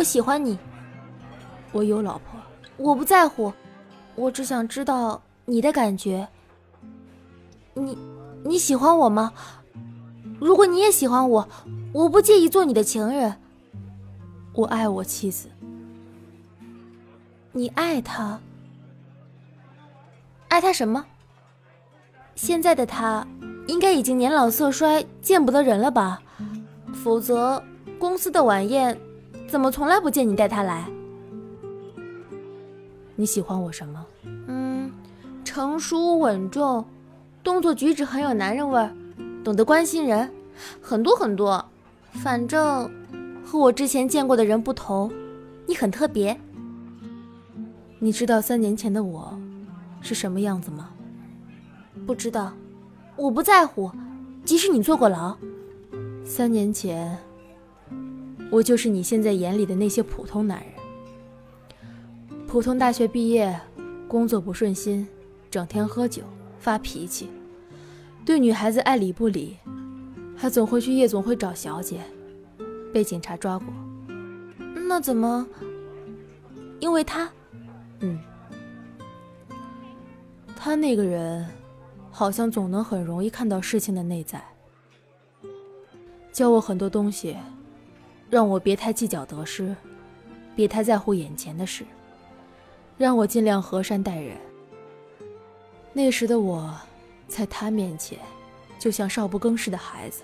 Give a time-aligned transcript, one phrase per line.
[0.00, 0.58] 我喜欢你。
[1.72, 2.40] 我有老婆，
[2.78, 3.52] 我不在乎。
[4.14, 6.26] 我只想知道你的感觉。
[7.74, 7.98] 你，
[8.42, 9.30] 你喜欢我吗？
[10.40, 11.46] 如果你也喜欢我，
[11.92, 13.36] 我不介意做你的情人。
[14.54, 15.50] 我爱我妻子。
[17.52, 18.40] 你爱她？
[20.48, 21.04] 爱她什么？
[22.34, 23.26] 现在的她
[23.66, 26.22] 应该已经年老色衰，见不得人了吧？
[26.94, 27.62] 否则，
[27.98, 28.98] 公司的晚宴
[29.50, 30.88] 怎么从来不见你带他来？
[33.16, 34.06] 你喜欢我什么？
[34.46, 34.92] 嗯，
[35.44, 36.84] 成熟稳重，
[37.42, 38.92] 动作举止很有男人味儿，
[39.42, 40.30] 懂得关心人，
[40.80, 41.62] 很多很多。
[42.12, 42.88] 反正
[43.44, 45.10] 和我之前见过的人不同，
[45.66, 46.38] 你很特别。
[47.98, 49.36] 你知道三年前的我
[50.00, 50.90] 是什么样子吗？
[52.06, 52.52] 不知道，
[53.16, 53.90] 我不在乎。
[54.44, 55.36] 即使你坐过牢，
[56.24, 57.18] 三年前
[58.50, 60.68] 我就是你现在眼里的那些普通男人。
[62.46, 63.58] 普通大学毕业，
[64.08, 65.06] 工作不顺心，
[65.48, 66.24] 整天喝酒
[66.58, 67.30] 发脾气，
[68.24, 69.56] 对女孩子爱理不理，
[70.36, 72.00] 还总会去夜总会找小姐，
[72.92, 73.68] 被警察抓过。
[74.88, 75.46] 那怎么？
[76.80, 77.30] 因为他。
[78.00, 78.18] 嗯，
[80.56, 81.46] 他那个人，
[82.10, 84.42] 好像总能很容易看到事情的内在，
[86.32, 87.36] 教我很多东西，
[88.30, 89.74] 让我别太计较得失，
[90.54, 91.84] 别太在乎眼前的事，
[92.96, 94.36] 让我尽量和善待人。
[95.92, 96.72] 那时的我，
[97.26, 98.16] 在他面前，
[98.78, 100.22] 就像少不更事的孩子。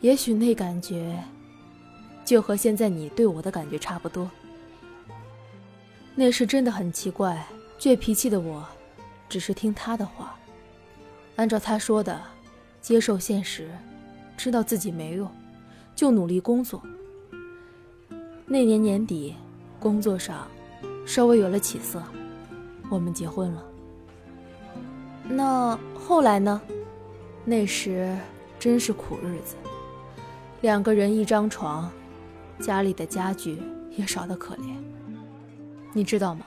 [0.00, 1.22] 也许那感觉，
[2.24, 4.30] 就和现在你对我的感觉差不多。
[6.14, 7.46] 那时真的很奇怪，
[7.78, 8.66] 倔脾气的我，
[9.28, 10.34] 只是听他的话，
[11.36, 12.18] 按照他说的，
[12.80, 13.70] 接受现实，
[14.36, 15.30] 知道自己没用，
[15.94, 16.82] 就努力工作。
[18.46, 19.34] 那年年底，
[19.78, 20.46] 工作上
[21.06, 22.02] 稍微有了起色，
[22.90, 23.64] 我们结婚了。
[25.28, 26.60] 那后来呢？
[27.44, 28.16] 那时
[28.58, 29.56] 真是苦日子，
[30.60, 31.90] 两个人一张床，
[32.60, 33.60] 家里的家具
[33.90, 34.76] 也少得可怜。
[35.92, 36.46] 你知道吗？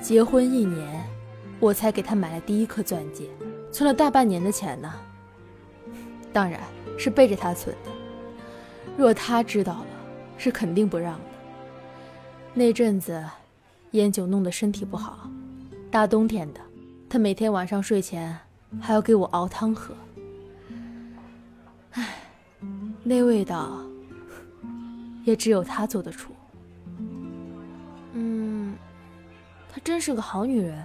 [0.00, 1.08] 结婚一年，
[1.58, 3.28] 我才给他买了第一颗钻戒，
[3.72, 4.92] 存了大半年的钱呢。
[6.32, 6.60] 当然
[6.98, 7.90] 是背着他存的。
[8.98, 9.86] 若他知道了，
[10.36, 11.24] 是肯定不让的。
[12.52, 13.24] 那阵子，
[13.92, 15.30] 烟酒弄得身体不好，
[15.88, 16.60] 大冬天的，
[17.08, 18.36] 他每天晚上睡前
[18.80, 19.94] 还要给我熬汤喝。
[21.92, 22.16] 唉，
[23.04, 23.80] 那味道，
[25.24, 26.32] 也只有他做得出。
[28.14, 28.76] 嗯
[29.72, 30.84] 她真是个好女人。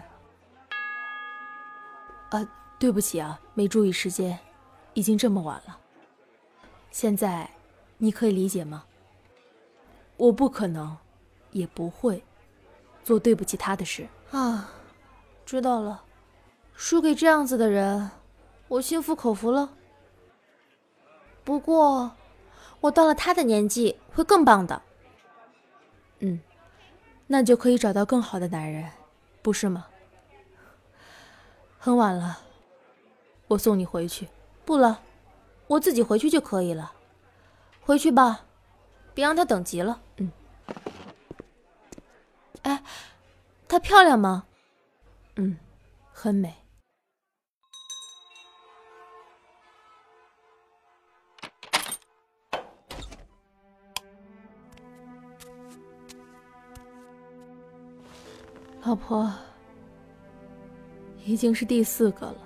[2.30, 2.48] 啊，
[2.78, 4.38] 对不起啊，没注意时间，
[4.94, 5.76] 已经这么晚了。
[6.92, 7.50] 现在，
[7.98, 8.86] 你可以理解吗？
[10.18, 10.98] 我不可能，
[11.52, 12.24] 也不会，
[13.04, 14.70] 做对不起他的事啊。
[15.46, 16.04] 知道了，
[16.76, 18.12] 输给这样子的人，
[18.68, 19.70] 我心服口服了。
[21.44, 22.12] 不过，
[22.80, 24.82] 我到了他的年纪，会更棒的。
[26.20, 26.40] 嗯。
[27.26, 28.90] 那就可以找到更好的男人，
[29.42, 29.88] 不是吗？
[31.80, 32.40] 很晚了，
[33.48, 34.28] 我送你回去。
[34.66, 35.02] 不了，
[35.68, 36.94] 我自己回去就可以了。
[37.86, 38.46] 回去吧，
[39.14, 40.02] 别让他等急了。
[40.18, 40.32] 嗯。
[42.62, 42.82] 哎，
[43.68, 44.46] 她漂亮吗？
[45.36, 45.58] 嗯，
[46.12, 46.56] 很美。
[58.86, 59.32] 老婆，
[61.26, 62.38] 已经是第四个了，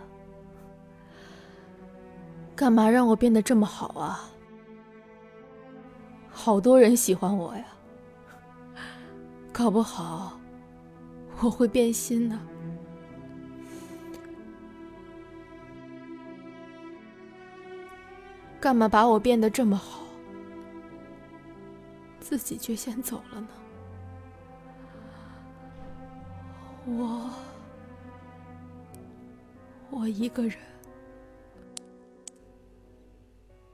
[2.55, 4.29] 干嘛让我变得这么好啊？
[6.47, 7.65] 好多人喜欢我呀，
[9.51, 10.39] 搞不好
[11.41, 12.39] 我会变心呢。
[18.61, 20.05] 干嘛把我变得这么好，
[22.21, 23.49] 自己却先走了呢？
[26.85, 27.29] 我，
[29.89, 30.57] 我一个人，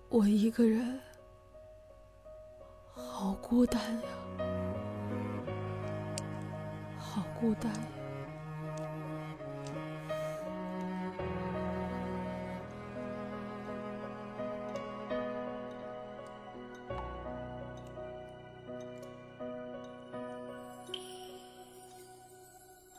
[0.09, 0.99] 我一个人，
[3.53, 4.09] 孤单呀，
[6.97, 7.71] 好孤单。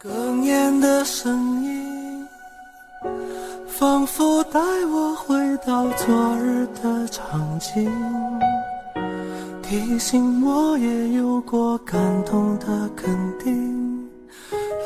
[0.01, 2.29] 哽咽的声音，
[3.67, 5.35] 仿佛带我回
[5.67, 7.91] 到昨日的场景。
[9.67, 14.07] 提醒我也有过感动的肯定，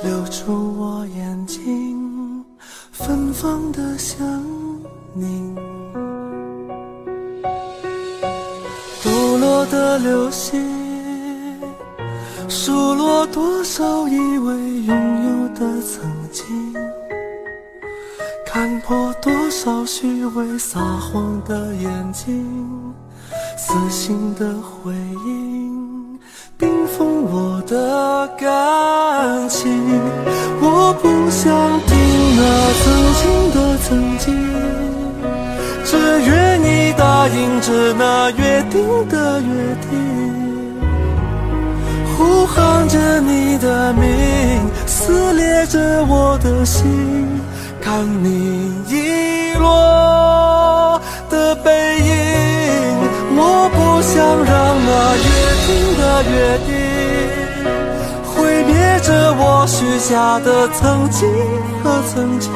[0.04, 2.44] 流出我眼睛
[2.92, 4.24] 芬芳的香
[5.12, 5.54] 凝。
[9.02, 10.64] 抖落的流星，
[12.48, 16.46] 数落多少以为拥有的曾经，
[18.46, 22.77] 看破多少虚伪撒谎的眼睛。
[23.58, 24.94] 死心的回
[25.26, 26.16] 应，
[26.56, 29.68] 冰封我的感情。
[30.60, 31.52] 我不想
[31.84, 31.90] 听
[32.36, 32.40] 那
[32.78, 32.84] 曾
[33.18, 34.26] 经的曾经，
[35.84, 39.90] 只愿你答应着那约定的约定，
[42.16, 46.86] 呼喊着你的名，撕裂着我的心，
[47.80, 49.66] 看你遗落
[53.70, 54.54] 不想让
[54.86, 55.28] 那约
[55.66, 55.68] 定
[55.98, 56.32] 的约
[56.66, 56.68] 定
[58.34, 61.28] 毁灭着我许下的曾经
[61.82, 62.50] 和曾经。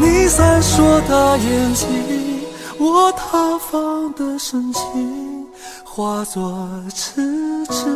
[0.00, 1.86] 你闪烁的眼睛，
[2.78, 5.46] 我塌方的深情，
[5.84, 7.86] 化作痴痴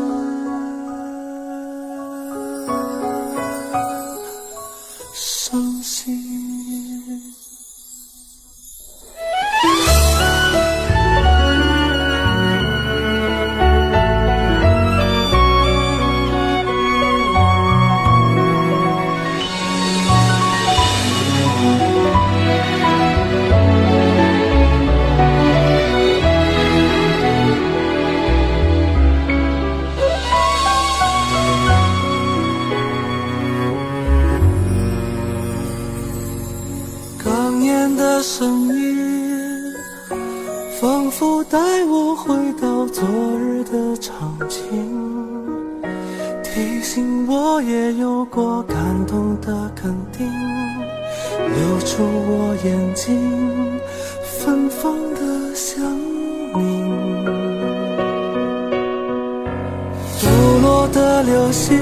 [38.52, 39.72] 冷夜，
[40.78, 43.02] 仿佛带我回到昨
[43.38, 44.60] 日的场景，
[46.44, 48.76] 提醒我也有过感
[49.06, 50.30] 动的肯定，
[51.38, 53.80] 流出我眼睛
[54.22, 55.82] 芬芳的香
[56.54, 56.92] 你。
[60.20, 60.28] 抖
[60.60, 61.78] 落的流星，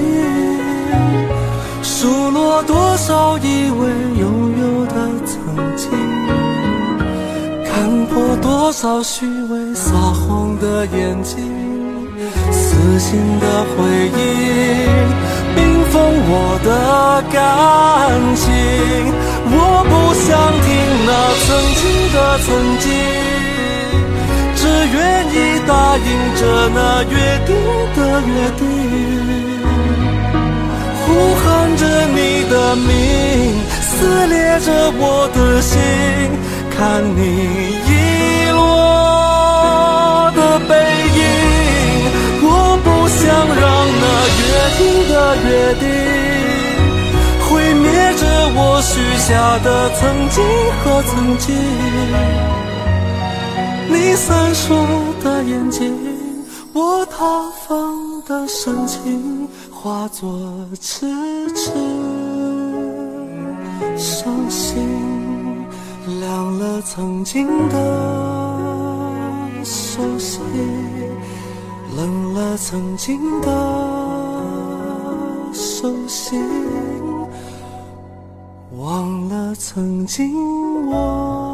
[1.83, 3.89] 数落多少以为
[4.21, 4.80] 拥有。
[8.41, 11.37] 多少虚伪撒谎的眼睛，
[12.51, 13.75] 死心的回
[14.15, 14.19] 忆，
[15.55, 15.59] 冰
[15.91, 16.33] 封我
[16.63, 16.69] 的
[17.31, 17.39] 感
[18.35, 18.49] 情。
[19.53, 19.55] 我
[19.91, 20.29] 不想
[20.63, 20.67] 听
[21.05, 21.09] 那
[21.45, 21.47] 曾
[21.79, 21.81] 经
[22.13, 22.47] 的曾
[22.79, 22.85] 经，
[24.55, 24.61] 只
[24.95, 24.97] 愿
[25.27, 25.35] 意
[25.67, 26.07] 答应
[26.39, 26.41] 着
[26.73, 27.13] 那约
[27.45, 27.49] 定
[27.95, 28.61] 的约定，
[31.03, 31.45] 呼喊
[31.75, 32.17] 着你
[32.49, 32.89] 的名，
[33.81, 33.89] 撕
[34.27, 35.03] 裂着我
[35.35, 35.77] 的心，
[36.71, 37.90] 看你。
[43.61, 43.69] 让
[44.01, 44.05] 那
[44.41, 44.43] 约
[44.79, 45.85] 定的约定
[47.45, 47.85] 毁灭
[48.15, 48.23] 着
[48.55, 49.29] 我许下
[49.59, 50.35] 的曾经
[50.81, 51.45] 和曾经。
[53.87, 54.65] 你闪烁
[55.23, 55.95] 的眼睛，
[56.73, 60.39] 我塌方的深情，化作
[60.79, 61.05] 痴
[61.53, 61.71] 痴
[63.95, 65.67] 伤心，
[66.19, 67.75] 凉了曾经的。
[69.63, 70.39] 熟悉，
[72.41, 73.47] 了曾经的
[75.53, 76.35] 熟悉，
[78.75, 80.33] 忘了曾经
[80.87, 81.50] 我。